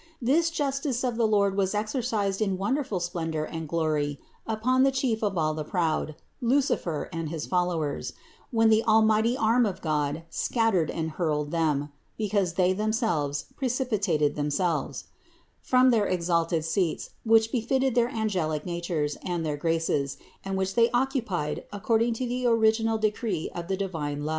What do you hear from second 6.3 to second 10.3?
Lucifer and his followers, when the almighty arm of God